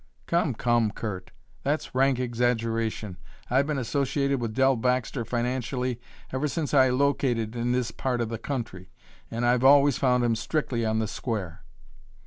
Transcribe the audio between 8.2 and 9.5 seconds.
the country, and